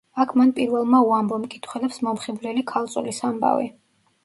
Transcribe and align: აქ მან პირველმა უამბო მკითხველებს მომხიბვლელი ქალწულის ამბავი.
აქ 0.21 0.31
მან 0.39 0.53
პირველმა 0.59 1.01
უამბო 1.09 1.39
მკითხველებს 1.43 2.01
მომხიბვლელი 2.09 2.65
ქალწულის 2.75 3.23
ამბავი. 3.33 3.73